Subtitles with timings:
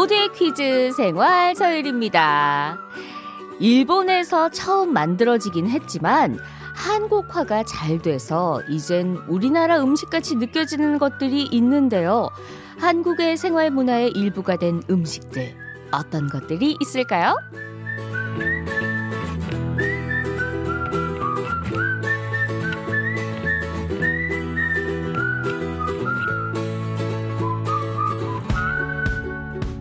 [0.00, 2.78] 모두의 퀴즈 생활 서율입니다.
[3.58, 6.38] 일본에서 처음 만들어지긴 했지만
[6.74, 12.30] 한국화가 잘 돼서 이젠 우리나라 음식같이 느껴지는 것들이 있는데요.
[12.78, 15.54] 한국의 생활 문화의 일부가 된 음식들
[15.92, 17.36] 어떤 것들이 있을까요?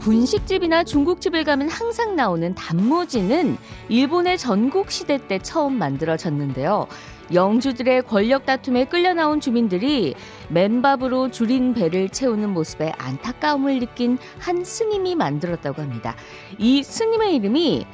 [0.10, 3.58] 분식집이나 중국집을 가면 항상 나오는 단무지는
[3.90, 6.88] 일본의 전국시대 때 처음 만들어졌는데요.
[7.32, 10.16] 영주들의 권력 다툼에 끌려 나온 주민들이
[10.48, 16.16] 맨밥으로 줄인 배를 채우는 모습에 안타까움을 느낀 한 스님이 만들었다고 합니다.
[16.58, 17.86] 이 스님의 이름이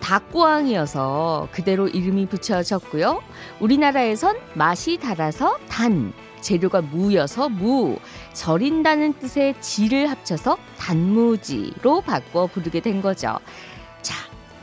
[0.00, 3.22] 닭구왕이어서 그대로 이름이 붙여졌고요.
[3.60, 7.96] 우리나라에선 맛이 달아서 단, 재료가 무여서 무,
[8.34, 13.38] 절인다는 뜻의 지를 합쳐서 단무지로 바꿔 부르게 된 거죠.
[14.02, 14.14] 자,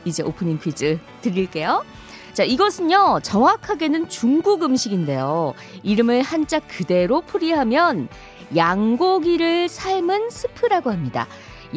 [0.04, 1.84] 이제 오프닝 퀴즈 드릴게요.
[2.32, 5.54] 자, 이것은요, 정확하게는 중국 음식인데요.
[5.82, 8.08] 이름을 한자 그대로 풀이하면
[8.56, 11.26] 양고기를 삶은 스프라고 합니다.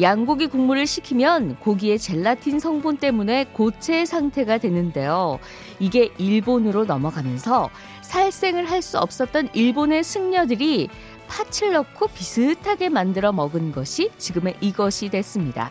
[0.00, 5.38] 양고기 국물을 식히면 고기의 젤라틴 성분 때문에 고체 상태가 되는데요.
[5.78, 7.70] 이게 일본으로 넘어가면서
[8.02, 10.88] 살생을 할 수 없었던 일본의 승려들이
[11.28, 15.70] 팥을 넣고 비슷하게 만들어 먹은 것이 지금의 이것이 됐습니다.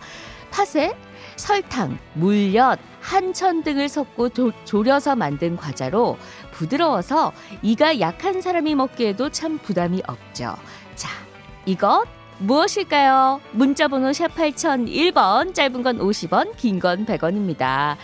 [0.51, 0.95] 팥에
[1.35, 6.17] 설탕, 물엿, 한천 등을 섞고 조, 졸여서 만든 과자로
[6.51, 10.55] 부드러워서 이가 약한 사람이 먹기에도 참 부담이 없죠.
[10.95, 11.09] 자,
[11.65, 12.05] 이것
[12.39, 13.39] 무엇일까요?
[13.51, 17.95] 문자번호 샵 8001번, 짧은 건 50원, 긴 건 100원입니다.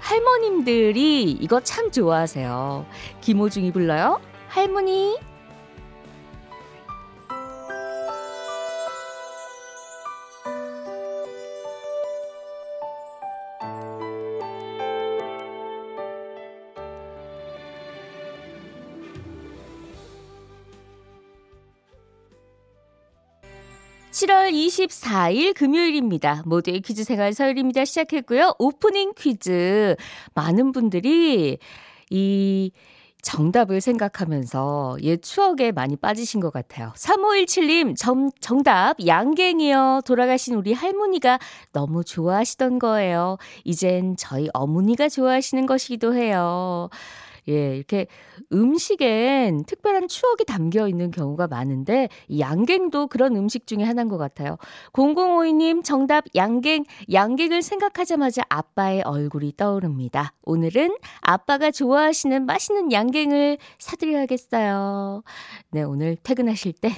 [0.00, 2.86] 할머님들이 이거 참 좋아하세요.
[3.20, 4.20] 김호중이 불러요.
[4.48, 5.16] 할머니.
[24.24, 26.42] 7월 24일 금요일입니다.
[26.46, 27.84] 모두의 퀴즈 생활 서열입니다.
[27.84, 28.54] 시작했고요.
[28.58, 29.96] 오프닝 퀴즈.
[30.34, 31.58] 많은 분들이
[32.08, 32.70] 이
[33.20, 36.92] 정답을 생각하면서 옛 추억에 많이 빠지신 것 같아요.
[36.96, 40.02] 3517님, 정, 정답, 양갱이요.
[40.06, 41.38] 돌아가신 우리 할머니가
[41.72, 43.36] 너무 좋아하시던 거예요.
[43.64, 46.88] 이젠 저희 어머니가 좋아하시는 것이기도 해요.
[47.48, 48.06] 예, 이렇게
[48.52, 54.56] 음식엔 특별한 추억이 담겨 있는 경우가 많은데 이 양갱도 그런 음식 중에 하나인 것 같아요.
[54.92, 60.32] 0052님 정답 양갱, 양갱을 생각하자마자 아빠의 얼굴이 떠오릅니다.
[60.42, 65.22] 오늘은 아빠가 좋아하시는 맛있는 양갱을 사드려야겠어요.
[65.70, 66.90] 네, 오늘 퇴근하실 때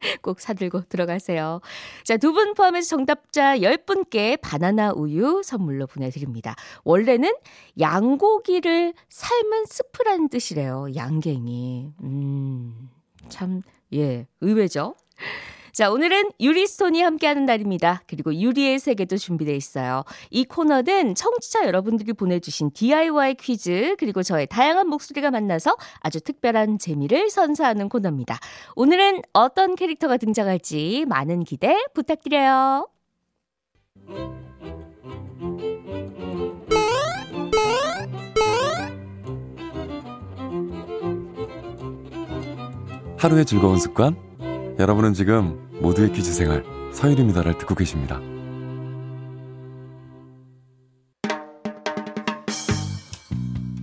[0.22, 1.60] 꼭 사들고 들어가세요.
[2.04, 6.54] 자, 두 분 포함해서 정답자 10분께 바나나 우유 선물로 보내드립니다.
[6.84, 7.32] 원래는
[7.80, 10.88] 양고기를 삶은 스프라는 뜻이래요.
[10.94, 11.92] 양갱이.
[12.02, 12.90] 음,
[13.28, 13.62] 참,
[13.94, 14.94] 예, 의외죠?
[15.76, 18.02] 자, 오늘은 유리스톤이 함께하는 날입니다.
[18.06, 20.04] 그리고 유리의 세계도 준비되어 있어요.
[20.30, 27.28] 이 코너는 청취자 여러분들이 보내주신 DIY 퀴즈, 그리고 저의 다양한 목소리가 만나서 아주 특별한 재미를
[27.28, 28.38] 선사하는 코너입니다.
[28.74, 32.88] 오늘은 어떤 캐릭터가 등장할지 많은 기대 부탁드려요.
[43.18, 44.16] 하루의 즐거운 습관?
[44.78, 48.20] 여러분은 지금 모두의 퀴즈 생활 서일입니다를 듣고 계십니다.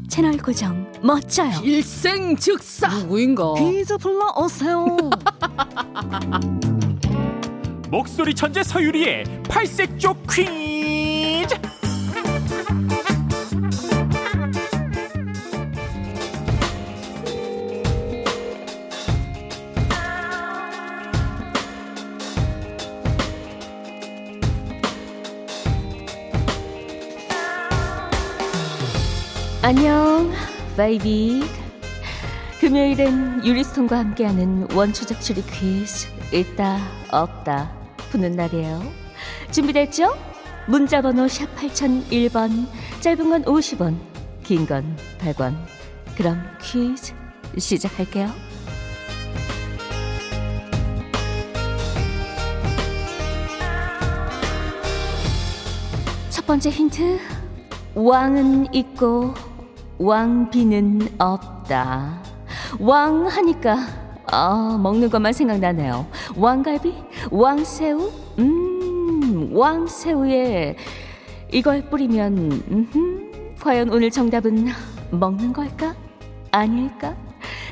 [0.09, 1.51] 채널 고정 멋져요.
[1.63, 3.53] 일생 즉사 누구인가?
[3.55, 4.97] 퀴즈 불러오세요.
[7.89, 10.82] 목소리 천재 서유리의 팔색조 퀴
[29.63, 30.29] 안녕,
[30.75, 31.43] 베이비.
[32.59, 36.79] 금요일엔 유리스톤과 함께하는 원초적 추리 퀴즈 있다
[37.11, 37.71] 없다
[38.11, 38.81] 푸는 날이에요.
[39.51, 40.13] 준비됐죠?
[40.67, 42.67] 문자 번호 샵 8001번
[43.01, 43.97] 짧은 건 50원
[44.43, 45.55] 긴 건 100원
[46.15, 47.13] 그럼 퀴즈
[47.57, 48.31] 시작할게요.
[56.29, 57.19] 첫 번째 힌트
[57.95, 59.33] 왕은 있고
[59.97, 62.21] 왕비는 없다.
[62.79, 63.77] 왕 하니까
[64.25, 66.07] 아, 먹는 것만 생각나네요.
[66.35, 66.93] 왕갈비,
[67.29, 70.75] 왕새우, 음, 왕새우에
[71.51, 74.69] 이걸 뿌리면 음흠, 과연 오늘 정답은
[75.11, 75.93] 먹는 걸까?
[76.51, 77.15] 아닐까?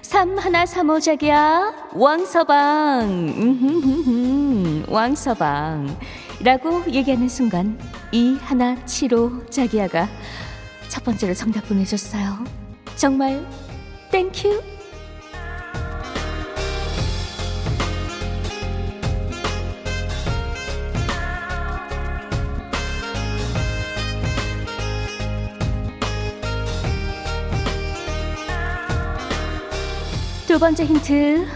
[0.01, 3.07] 삼 하나 삼오 자기야 왕서방
[3.37, 5.97] 음흠흠흠, 왕서방
[6.43, 7.79] 라고 얘기하는 순간
[8.11, 10.07] 이 하나 칠오 자기야가
[11.01, 12.45] 첫 번째로 정답 보내줬어요
[12.95, 13.43] 정말
[14.11, 14.61] 땡큐
[30.47, 31.47] 두 번째 힌트.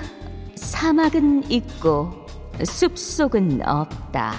[0.56, 2.25] 사막은 있고
[2.63, 4.33] 숲속은 없다.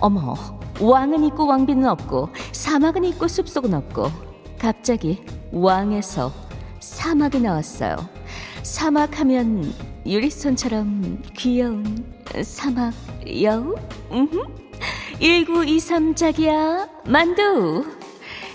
[0.00, 0.36] 어머,
[0.80, 2.28] 왕은 있고 왕비는 없고
[2.64, 4.10] 사막은 있고 숲속은 없고
[4.58, 5.22] 갑자기
[5.52, 6.32] 왕에서
[6.80, 8.08] 사막이 나왔어요.
[8.62, 9.70] 사막 하면
[10.06, 12.10] 유리손처럼 귀여운
[12.42, 12.94] 사막
[13.42, 13.74] 여우?
[15.20, 17.84] 1923 자기야 만두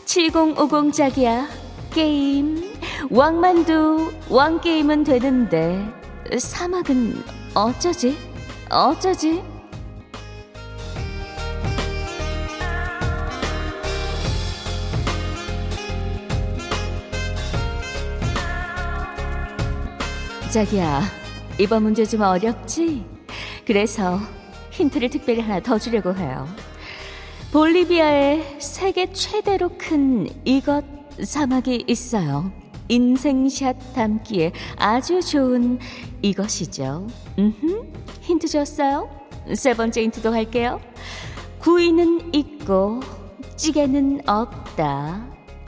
[0.05, 1.47] 7050 자기야
[1.91, 2.63] 게임
[3.11, 5.85] 왕만두 왕게임은 되는데
[6.35, 7.13] 사막은
[7.53, 8.17] 어쩌지?
[8.71, 9.58] 어쩌지?
[20.49, 21.03] 자기야,
[21.59, 23.05] 이번 문제 좀 어렵지?
[23.67, 24.19] 그래서
[24.71, 26.47] 힌트를 특별히 하나 더 주려고 해요.
[27.51, 30.83] 볼리비아에 세계 최대로 큰 이것
[31.23, 32.51] 사막이 있어요.
[32.87, 35.77] 인생샷 담기에 아주 좋은
[36.23, 37.05] 이것이죠.
[37.37, 37.83] 음흠,
[38.21, 39.07] 힌트 줬어요?
[39.53, 40.81] 세 번째 힌트도 할게요.
[41.59, 43.01] 구이는 있고
[43.55, 45.27] 찌개는 없다.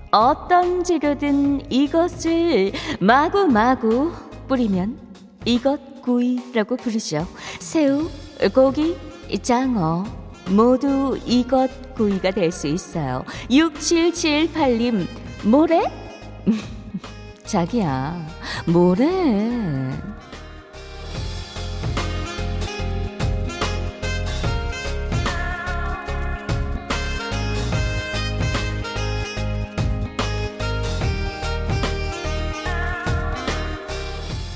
[0.09, 4.11] 어떤 재료든 이것을 마구마구
[4.51, 4.97] 뿌리면
[5.45, 7.25] 이것 구이라고 부르죠.
[7.61, 8.09] 새우,
[8.53, 8.97] 고기,
[9.41, 10.03] 장어
[10.49, 13.23] 모두 이것 구이가 될 수 있어요.
[13.49, 15.07] 6778님
[15.45, 15.79] 모래?
[17.45, 18.27] 자기야,
[18.67, 20.10] 뭐래?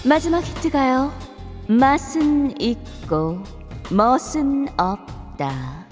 [0.06, 1.12] 마지막 힌트가요.
[1.68, 3.42] 맛은 있고
[3.90, 5.88] 멋은 없다.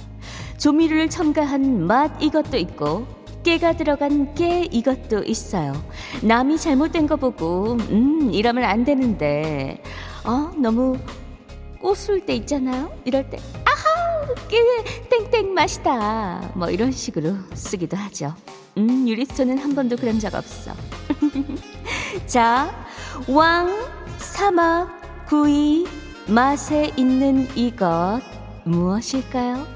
[0.60, 3.08] 조미료를 첨가한 맛 이것도 있고
[3.44, 5.74] 깨가 들어간 깨 이것도 있어요.
[6.22, 9.82] 남이 잘못된 거 보고 음 이러면 안 되는데
[10.24, 10.96] 어 너무
[11.82, 12.96] 꼬술 때 있잖아요.
[13.06, 14.60] 이럴 때 아하 깨
[15.10, 16.52] 땡땡 맛이다.
[16.54, 18.36] 뭐 이런 식으로 쓰기도 하죠.
[18.78, 20.72] 음 유리소는 한 번도 그런 적 없어.
[22.28, 22.86] 자,
[23.28, 23.70] 왕,
[24.24, 24.90] 사막,
[25.28, 25.86] 구이,
[26.28, 28.22] 맛에 있는 이것
[28.66, 29.68] 무엇일까요?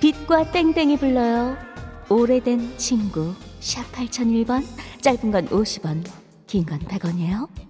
[0.00, 1.56] 빛과 땡땡이 불러요.
[2.08, 4.64] 오래된 친구 샵 8001번
[5.02, 6.04] 짧은 건 50원
[6.46, 7.67] 긴 건 100원이에요.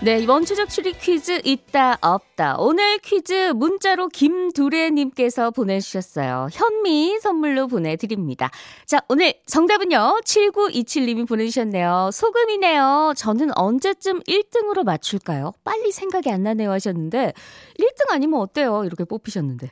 [0.00, 2.54] 네, 이번 추적 추리 퀴즈 있다 없다.
[2.60, 6.46] 오늘 퀴즈 문자로 김두래 님께서 보내 주셨어요.
[6.52, 8.48] 현미 선물로 보내 드립니다.
[8.86, 10.20] 자, 오늘 정답은요.
[10.24, 12.10] 7927 님이 보내 주셨네요.
[12.12, 13.14] 소금이네요.
[13.16, 15.52] 저는 언제쯤 1등으로 맞출까요?
[15.64, 17.32] 빨리 생각이 안 나네요 하셨는데
[17.80, 18.84] 1등 아니면 어때요?
[18.84, 19.68] 이렇게 뽑히셨는데.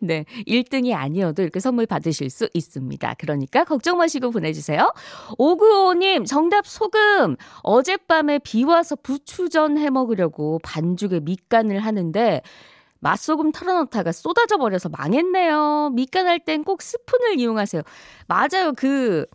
[0.00, 0.24] 네.
[0.46, 3.14] 1등이 아니어도 이렇게 선물 받으실 수 있습니다.
[3.18, 4.92] 그러니까 걱정 마시고 보내주세요.
[5.38, 7.36] 595님, 정답 소금.
[7.62, 12.42] 어젯밤에 비 와서 부추전 해 먹으려고 반죽에 밑간을 하는데,
[13.00, 15.90] 맛소금 털어놓다가 쏟아져 버려서 망했네요.
[15.94, 17.82] 밑간할 땐 꼭 스푼을 이용하세요.
[18.26, 18.72] 맞아요.
[18.76, 19.26] 그,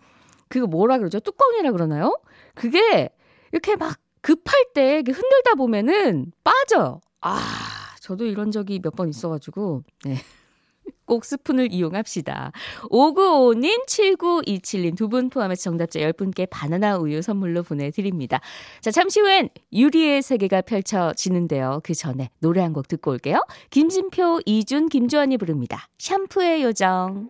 [0.50, 1.20] 그거 뭐라 그러죠?
[1.20, 2.18] 뚜껑이라 그러나요?
[2.56, 3.10] 그게
[3.52, 7.00] 이렇게 막 급할 때 흔들다 보면은 빠져요.
[7.22, 7.61] 아.
[8.02, 10.16] 저도 이런 적이 몇 번 있어가지고, 네.
[11.06, 12.52] 꼭 스푼을 이용합시다.
[12.90, 18.40] 595님, 7927님 두 분 포함해서 정답자 10분께 바나나 우유 선물로 보내드립니다.
[18.82, 21.82] 자, 잠시 후엔 유리의 세계가 펼쳐지는데요.
[21.84, 23.42] 그 전에 노래 한 곡 듣고 올게요.
[23.70, 25.88] 김진표, 이준, 김주환이 부릅니다.
[26.00, 27.30] 샴푸의 요정.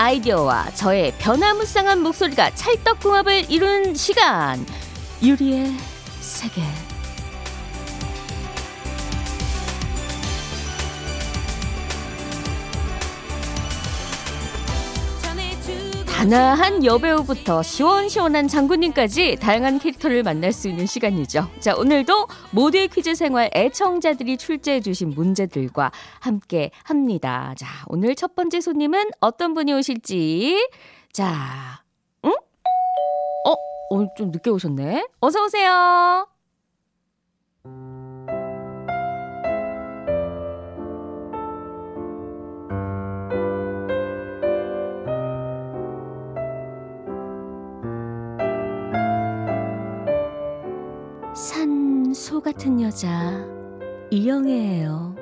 [0.00, 4.64] 아이디어와 저의 변화무쌍한 목소리가 찰떡궁합을 이룬 시간
[5.20, 5.74] 유리의
[6.20, 6.62] 세계
[16.18, 21.48] 단아한 여배우부터 시원시원한 장군님까지 다양한 캐릭터를 만날 수 있는 시간이죠.
[21.60, 27.54] 자, 오늘도 모두의 퀴즈 생활 애청자들이 출제해 주신 문제들과 함께 합니다.
[27.56, 30.70] 자, 오늘 첫 번째 손님은 어떤 분이 오실지.
[31.12, 31.84] 자,
[32.24, 32.30] 응?
[32.30, 33.54] 어,
[33.90, 35.06] 오늘 좀 늦게 오셨네.
[35.20, 36.26] 어서 오세요.
[51.42, 53.46] 산 소 같은 여자
[54.10, 55.14] 이영애예요.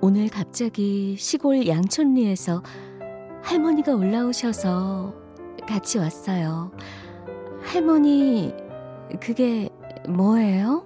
[0.00, 2.62] 오늘 갑자기 시골 양촌리에서
[3.42, 5.14] 할머니가 올라오셔서
[5.68, 6.72] 같이 왔어요.
[7.62, 8.52] 할머니
[9.20, 9.68] 그게
[10.08, 10.84] 뭐예요?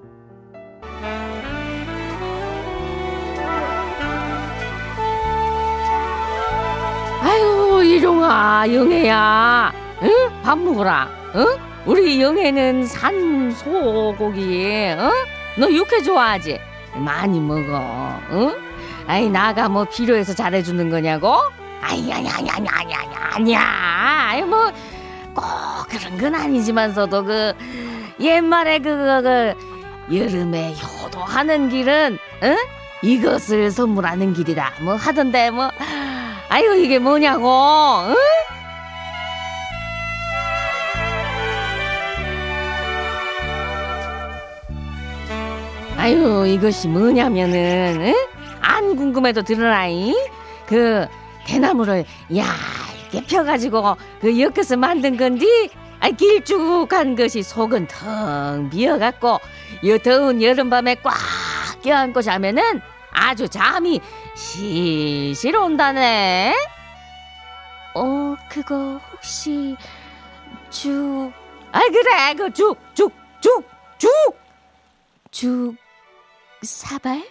[7.23, 10.11] 아유 이룡아 영애야 응?
[10.43, 11.70] 밥 먹어라 응?
[11.87, 15.11] 우리 영애는 산 소고기, 어?
[15.59, 16.61] 너 육회 좋아하지?
[16.95, 18.55] 많이 먹어, 응?
[19.07, 21.35] 아이, 나가 뭐 필요해서 잘해주는 거냐고?
[21.81, 23.61] 아니, 아니, 아니, 아니, 아니, 아니, 아니야.
[23.63, 24.71] 아이, 뭐,
[25.35, 25.45] 꼭
[25.89, 27.55] 그런 건 아니지만서도 그,
[28.21, 29.23] 옛말에 그, 그,
[30.09, 32.57] 그 여름에 효도하는 길은, 응?
[33.03, 34.75] 이것을 선물하는 길이다.
[34.83, 35.71] 뭐 하던데, 뭐,
[36.51, 37.49] 아유, 이게 뭐냐고,
[38.09, 38.15] 응?
[46.01, 48.15] 아유 이것이 뭐냐면은 응?
[48.63, 50.15] 안 궁금해도 들으라이
[50.67, 51.07] 그
[51.47, 59.39] 대나무를 얇게 펴가지고 그 엮어서 만든 건디 아 길쭉한 것이 속은 텅 비어갖고
[59.87, 61.15] 여 더운 여름밤에 꽉
[61.83, 62.81] 껴안고 자면은
[63.13, 64.01] 아주 잠이
[64.35, 66.55] 실실 온다네.
[67.95, 69.77] 어 그거 혹시
[70.71, 71.31] 죽
[71.73, 73.65] 아 그래 그 죽 죽 죽
[73.99, 74.37] 죽
[75.31, 75.77] 죽
[76.63, 77.23] 사발?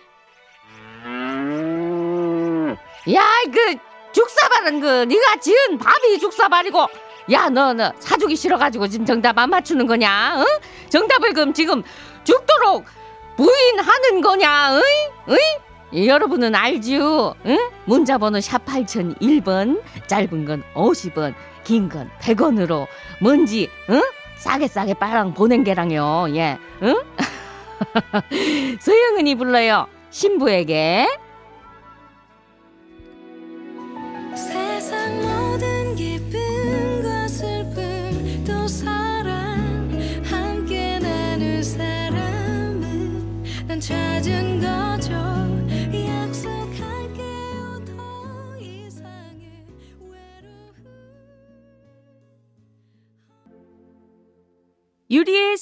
[3.13, 3.75] 야, 그
[4.11, 6.87] 죽사발은 그 네가 지은 밥이 죽사발이고
[7.31, 10.35] 야, 너 너 사주기 싫어가지고 지금 정답 안 맞추는 거냐?
[10.39, 10.45] 응?
[10.89, 11.83] 정답을 그럼 지금
[12.23, 12.85] 죽도록
[13.37, 14.75] 부인하는 거냐?
[14.75, 14.81] 응?
[15.29, 16.05] 응?
[16.07, 17.35] 여러분은 알지요?
[17.45, 17.69] 응?
[17.85, 21.33] 문자번호 샵 8001번 짧은 건 50원
[21.63, 22.87] 긴 건 100원으로
[23.21, 24.01] 뭔지 응?
[24.37, 26.95] 싸게 싸게 빨랑 보낸 게랑요 예 응?
[28.79, 29.87] 소영은이 불러요.
[30.09, 31.07] 신부에게.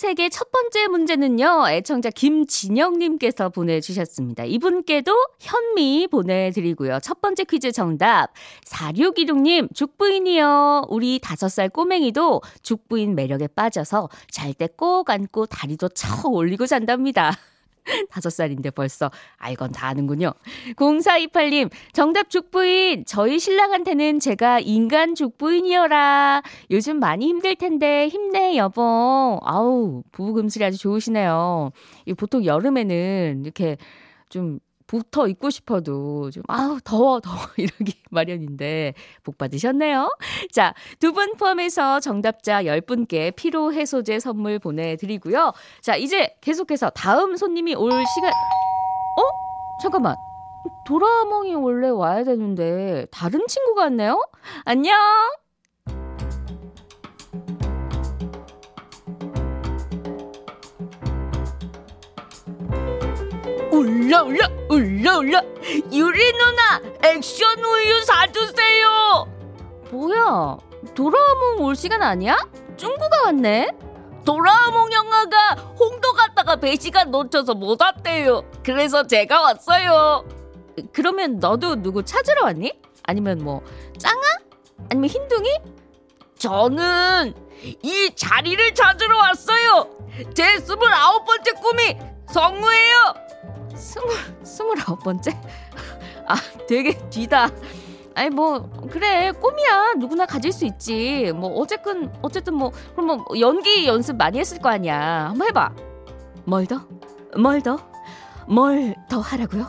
[0.08, 4.46] 세계 첫 번째 문제는요, 애청자 김진영님께서 보내주셨습니다.
[4.46, 5.12] 이분께도
[5.42, 7.00] 현미 보내드리고요.
[7.02, 8.30] 첫 번째 퀴즈 정답,
[8.66, 10.86] 4616님, 죽부인이요.
[10.88, 17.34] 우리 다섯 살 꼬맹이도 죽부인 매력에 빠져서 잘 때 꼭 안고 다리도 쳐 올리고 잔답니다.
[18.10, 20.34] 다섯 살인데 벌써 알건 다 아는군요.
[20.76, 23.06] 0428님, 정답 죽부인.
[23.06, 26.42] 저희 신랑한테는 제가 인간 죽부인이여라.
[26.72, 29.40] 요즘 많이 힘들 텐데 힘내, 여보.
[29.44, 31.72] 아우, 부부금슬이 아주 좋으시네요.
[32.06, 33.78] 이 보통 여름에는 이렇게
[34.30, 40.10] 좀 붙어 있고 싶어도 좀 아우 더워 더워 이러기 마련인데 복 받으셨네요.
[40.52, 45.52] 자, 두 분 포함해서 정답자 10분께 피로 해소제 선물 보내 드리고요.
[45.82, 49.22] 자, 이제 계속해서 다음 손님이 올 시간 어?
[49.82, 50.16] 잠깐만.
[50.86, 54.22] 도라몽이 원래 와야 되는데 다른 친구가 왔네요.
[54.66, 54.96] 안녕.
[63.88, 65.42] 울라 울라 울라 울라
[65.94, 69.28] 유리 누나 액션 우유 사주세요.
[69.92, 70.58] 뭐야?
[70.94, 72.38] 도라에몽 올 시간 아니야?
[72.76, 73.70] 쫑구가 왔네.
[74.26, 78.44] 도라에몽 영화가 홍도 갔다가 배시간 놓쳐서 못 왔대요.
[78.62, 80.28] 그래서 제가 왔어요.
[80.92, 82.74] 그러면 너도 누구 찾으러 왔니?
[83.04, 83.62] 아니면 뭐
[83.98, 84.22] 짱아?
[84.92, 85.50] 아니면 흰둥이?
[86.38, 87.34] 저는
[87.82, 89.90] 이 자리를 찾으러 왔어요.
[90.34, 91.98] 제 스물아홉 번째 꿈이
[92.32, 93.27] 성우예요.
[93.78, 95.32] 스물 스물아홉 번째?
[96.28, 96.36] 아
[96.68, 97.50] 되게 뒤다.
[98.16, 101.32] 아니 뭐 그래 꿈이야 누구나 가질 수 있지.
[101.36, 105.28] 뭐 어쨌든 어쨌든 뭐 그럼 뭐 연기 연습 많이 했을 거 아니야.
[105.30, 105.72] 한번 해봐.
[106.46, 106.82] 뭘 더?
[107.38, 107.78] 뭘 더?
[108.48, 109.68] 뭘 더 하라고요?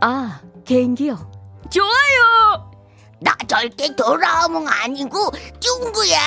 [0.00, 1.30] 아 개인기요.
[1.70, 2.70] 좋아요.
[3.20, 5.30] 나 절대 돌아오면 아니고
[5.60, 6.18] 쭝구야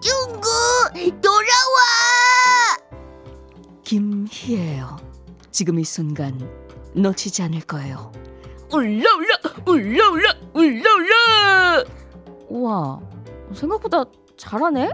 [0.00, 2.78] 쭝구 돌아와.
[3.84, 4.96] 김희애요.
[5.50, 6.38] 지금 이 순간
[7.02, 8.12] 놓치지 않을 거예요.
[8.72, 9.36] 울라울라
[9.66, 11.84] 울라울라 울라울라.
[12.48, 13.00] 우와
[13.54, 14.04] 생각보다
[14.36, 14.90] 잘하네.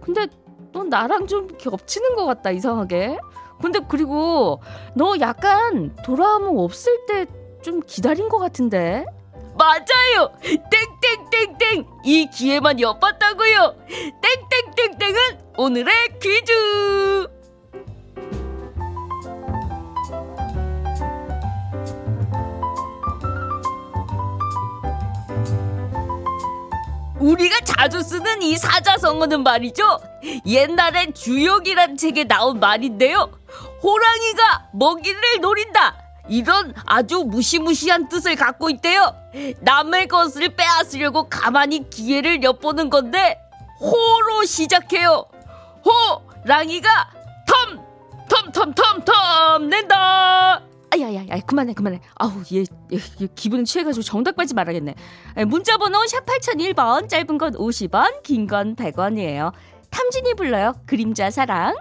[0.00, 0.26] 근데
[0.72, 3.18] 넌 나랑 좀 겹치는 것 같다 이상하게.
[3.62, 4.60] 근데 그리고
[4.94, 7.26] 너 약간 돌아오면 없을 때
[7.64, 9.06] 좀 기다린 것 같은데.
[9.56, 10.30] 맞아요.
[10.42, 13.74] 땡땡땡땡 이 기회만 엿봤다고요.
[14.20, 15.18] 땡땡땡땡은
[15.56, 17.26] 오늘의 퀴즈.
[27.24, 29.98] 우리가 자주 쓰는 이 사자성어는 말이죠.
[30.44, 33.30] 옛날에 주역이란 책에 나온 말인데요.
[33.82, 35.96] 호랑이가 먹이를 노린다.
[36.28, 39.14] 이런 아주 무시무시한 뜻을 갖고 있대요.
[39.60, 43.38] 남의 것을 빼앗으려고 가만히 기회를 엿보는 건데
[43.80, 45.24] 호로 시작해요.
[46.44, 47.10] 호랑이가
[47.46, 47.80] 텀,
[48.28, 50.73] 텀, 텀, 텀, 텀 낸다.
[50.94, 52.00] 아야야야 그만해 그만해.
[52.16, 54.94] 아우 얘, 얘, 얘 기분 취해가지고 정답 빨지 말아야겠네.
[55.38, 59.52] 에, 문자번호 샵 8001번 짧은 건 50원 긴 건 100원이에요.
[59.90, 60.74] 탐진이 불러요.
[60.86, 61.74] 그림자 사랑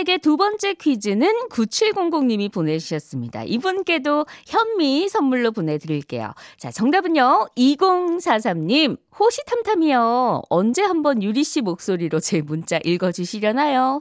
[0.00, 3.44] 세계 두 번째 퀴즈는 9700님이 보내주셨습니다.
[3.44, 6.32] 이분께도 현미 선물로 보내드릴게요.
[6.56, 7.48] 자, 정답은요.
[7.54, 10.42] 2043님, 호시탐탐이요.
[10.48, 14.00] 언제 한번 유리 씨 목소리로 제 문자 읽어주시려나요?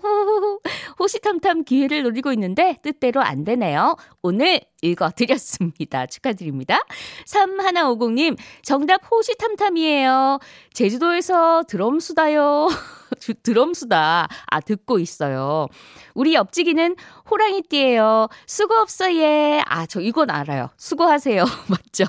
[1.00, 3.96] 호시탐탐 기회를 노리고 있는데 뜻대로 안 되네요.
[4.22, 6.06] 오늘 읽어드렸습니다.
[6.06, 6.80] 축하드립니다.
[7.26, 10.40] 3150님, 정답 호시탐탐이에요.
[10.74, 12.68] 제주도에서 드럼 수다요.
[13.44, 14.28] 드럼 수다.
[14.48, 15.68] 아, 듣고 있어요.
[16.14, 16.96] 우리 옆지기는
[17.30, 18.28] 호랑이띠예요.
[18.46, 19.62] 수고 없어, 예.
[19.66, 20.70] 아, 저 이건 알아요.
[20.78, 21.44] 수고하세요.
[21.68, 22.06] 맞죠?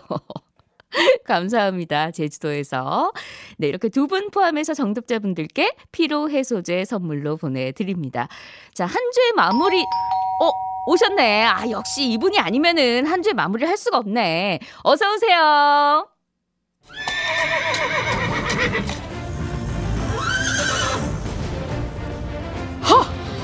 [1.24, 2.10] 감사합니다.
[2.10, 3.12] 제주도에서.
[3.58, 8.26] 네, 이렇게 두 분 포함해서 정답자분들께 피로 해소제 선물로 보내드립니다.
[8.74, 10.50] 자, 한 주의 마무리, 어,
[10.86, 11.44] 오셨네.
[11.44, 14.58] 아, 역시 이분이 아니면은 한 주의 마무리를 할 수가 없네.
[14.82, 16.08] 어서오세요.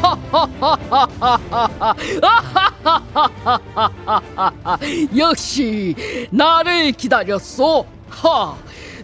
[5.16, 5.94] 역시
[6.30, 7.86] 나를 기다렸소.
[8.08, 8.56] 하,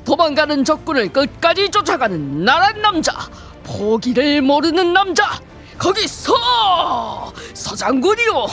[0.04, 3.12] 도망가는 적군을 끝까지 쫓아가는 나란 남자,
[3.64, 5.40] 포기를 모르는 남자.
[5.78, 6.32] 거기 서
[7.54, 8.46] 서장군이요.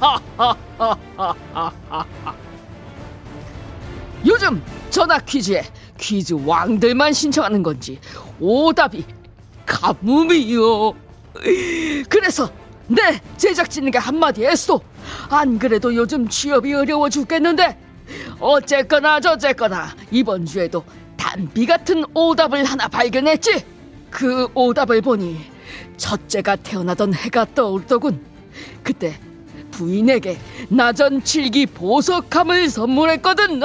[4.26, 5.64] 요즘 전화 퀴즈에
[5.98, 7.98] 퀴즈 왕들만 신청하는 건지
[8.40, 9.04] 오답이
[9.66, 11.07] 가뭄이요.
[12.08, 12.50] 그래서
[12.86, 14.80] 내 제작진에게 한마디 했소.
[15.30, 17.78] 안 그래도 요즘 취업이 어려워 죽겠는데
[18.40, 20.84] 어쨌거나 저쨌거나 이번 주에도
[21.16, 23.64] 단비 같은 오답을 하나 발견했지.
[24.10, 25.38] 그 오답을 보니
[25.96, 28.24] 첫째가 태어나던 해가 떠오르더군.
[28.82, 29.18] 그때
[29.70, 30.38] 부인에게
[30.70, 33.60] 나전 칠기 보석함을 선물했거든.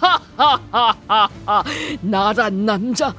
[0.00, 1.28] 아하하하하
[2.00, 3.12] 나란 남자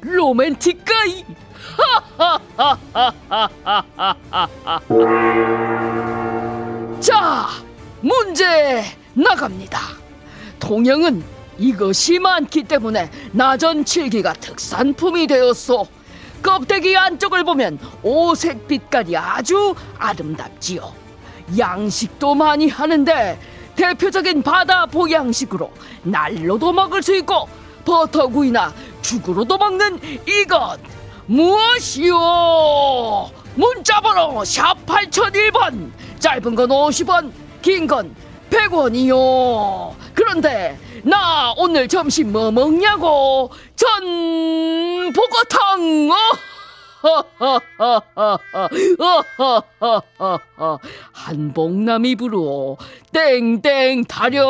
[0.00, 1.24] 로맨틱가이.
[7.00, 7.48] 자,
[8.00, 9.80] 문제 나갑니다.
[10.58, 11.22] 통영은
[11.58, 15.86] 이것이 많기 때문에 나전 칠기가 특산품이 되었소.
[16.42, 20.92] 껍데기 안쪽을 보면 오색 빛깔이 아주 아름답지요.
[21.58, 23.38] 양식도 많이 하는데
[23.76, 25.70] 대표적인 바다 보양식으로
[26.02, 27.48] 날로도 먹을 수 있고
[27.84, 30.78] 버터구이나 죽으로도 먹는 이것
[31.30, 33.30] 무엇이요?
[33.54, 35.92] 문자번호 샵 8001번.
[36.18, 38.14] 짧은 건 50원 긴 건
[38.50, 43.50] 100원이요 그런데 나 오늘 점심 뭐 먹냐고?
[43.76, 45.20] 전복어탕.
[50.58, 50.78] 어
[51.12, 52.76] 한복남 입으로
[53.12, 54.44] 땡땡 타령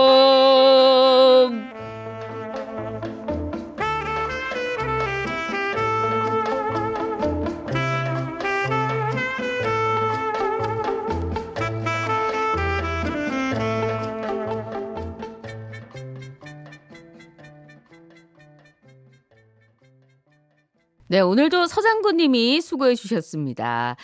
[21.10, 23.96] 네, 오늘도 서장구님이 수고해 주셨습니다.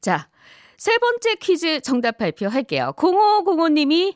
[0.00, 0.30] 자,
[0.78, 2.94] 세 번째 퀴즈 정답 발표할게요.
[2.96, 4.14] 0505님이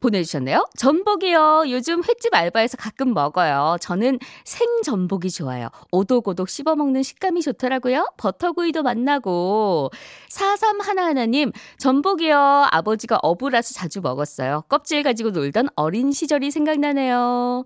[0.00, 0.66] 보내주셨네요.
[0.76, 1.64] 전복이요.
[1.68, 3.76] 요즘 횟집 알바에서 가끔 먹어요.
[3.80, 5.68] 저는 생전복이 좋아요.
[5.92, 8.12] 오독오독 씹어먹는 식감이 좋더라고요.
[8.18, 9.90] 버터구이도 맛나고.
[10.30, 12.68] 4311님, 전복이요.
[12.70, 14.64] 아버지가 어부라서 자주 먹었어요.
[14.68, 17.64] 껍질 가지고 놀던 어린 시절이 생각나네요.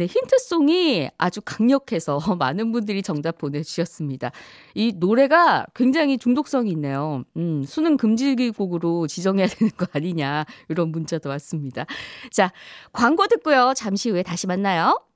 [0.00, 4.32] 네, 힌트송이 아주 강력해서 많은 분들이 정답 보내주셨습니다.
[4.74, 7.24] 이 노래가 굉장히 중독성이 있네요.
[7.36, 10.46] 음, 수능 금지곡으로 지정해야 되는 거 아니냐.
[10.70, 11.84] 이런 문자도 왔습니다.
[12.30, 12.50] 자,
[12.92, 13.74] 광고 듣고요.
[13.76, 15.09] 잠시 후에 다시 만나요.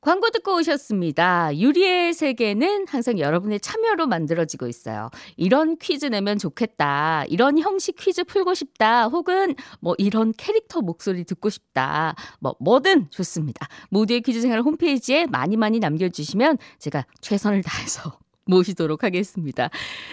[0.00, 1.56] 광고 듣고 오셨습니다.
[1.56, 5.10] 유리의 세계는 항상 여러분의 참여로 만들어지고 있어요.
[5.36, 7.24] 이런 퀴즈 내면 좋겠다.
[7.28, 9.08] 이런 형식 퀴즈 풀고 싶다.
[9.08, 12.14] 혹은 뭐 이런 캐릭터 목소리 듣고 싶다.
[12.38, 13.66] 뭐 뭐든 좋습니다.
[13.90, 19.70] 모두의 퀴즈 생활 홈페이지에 많이 많이 남겨주시면 제가 최선을 다해서 모시도록 하겠습니다.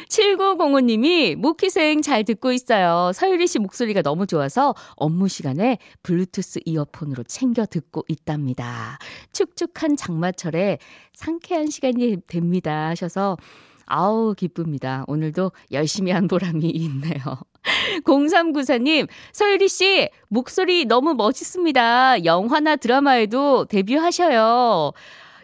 [0.10, 3.12] 7905님이 모키생 잘 듣고 있어요.
[3.14, 9.00] 서유리 씨 목소리가 너무 좋아서 업무 시간에 블루투스 이어폰으로 챙겨 듣고 있답니다.
[9.34, 10.78] 축축한 장마철에
[11.14, 13.38] 상쾌한 시간이 됩니다 하셔서
[13.86, 15.06] 아우 기쁩니다.
[15.08, 17.20] 오늘도 열심히 한 보람이 있네요.
[18.06, 22.26] 0394님, 서유리 씨, 목소리 너무 멋있습니다.
[22.26, 24.92] 영화나 드라마에도 데뷔하셔요.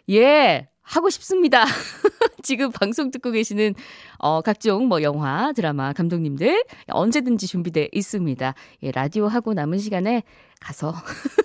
[0.09, 1.63] 예, 하고 싶습니다.
[2.43, 3.75] 지금 방송 듣고 계시는
[4.17, 8.53] 어, 각종 뭐 영화, 드라마 감독님들 언제든지 준비돼 있습니다.
[8.83, 10.23] 예, 라디오 하고 남은 시간에
[10.59, 10.93] 가서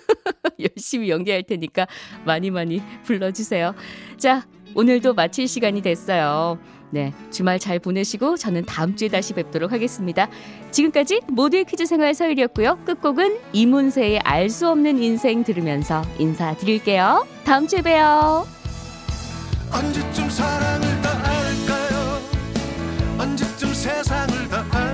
[0.59, 1.87] 열심히 연기할 테니까
[2.25, 3.75] 많이 많이 불러 주세요.
[4.19, 6.59] 자, 오늘도 마칠 시간이 됐어요.
[6.91, 10.29] 네, 주말 잘 보내시고 저는 다음 주에 다시 뵙도록 하겠습니다.
[10.71, 12.81] 지금까지 모두의 퀴즈 생활 서율이었고요.
[12.85, 17.27] 끝곡은 이문세의 알 수 없는 인생 들으면서 인사드릴게요.
[17.45, 18.56] 다음 주에 봬요.
[19.73, 22.21] 언제쯤 사랑을 다 할까요?
[23.19, 24.86] 언제쯤 세상을 다 할까요?